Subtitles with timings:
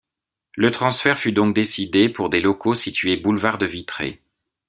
[0.55, 4.19] Le transfert fut donc décidé pour des locaux situés Boulevard de Vitré.